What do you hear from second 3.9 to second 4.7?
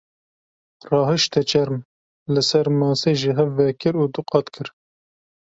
û du qat kir.